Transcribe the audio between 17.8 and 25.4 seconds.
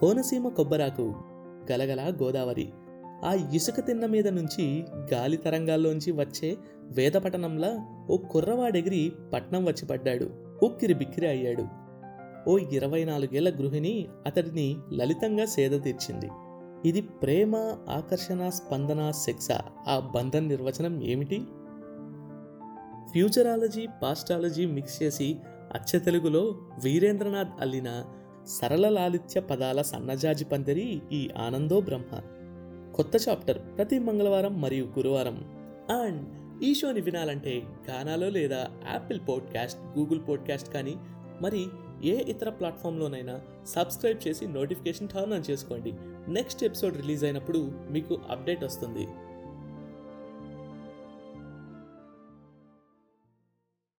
ఆకర్షణ స్పందన సెక్స ఆ బంధం నిర్వచనం ఏమిటి? ఫ్యూచరాలజీ పాస్టాలజీ మిక్స్ చేసి